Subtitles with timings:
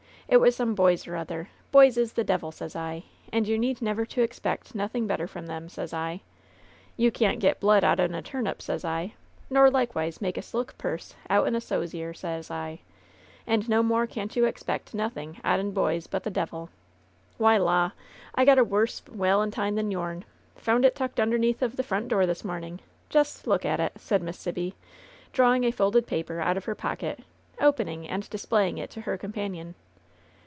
[0.27, 1.49] It was some boys or other!
[1.73, 3.03] Boys is the devil, sez I,
[3.33, 5.91] and you need never t# LOVE'S BITTEREST CUP 69 expect nothing better from them, sez
[5.91, 6.19] 1 1
[6.95, 9.15] You can't get blood out'n a turnip, sez I!
[9.49, 12.79] nor likewise make a silk purse out'n a sow's ear, sez I,
[13.45, 16.69] and no more can't you ex pect nothing out'n boys but the devil.
[17.37, 17.91] Why, la!
[18.33, 20.23] I got a WUS3 walentine than youm!
[20.55, 22.79] Found it tucked under neath of the front door this morning.
[23.09, 24.75] Jest look at it!" said Miss Sibby,
[25.33, 27.19] drawing a folded paper out of her pocket,
[27.59, 29.75] opening and displaying it to her companion.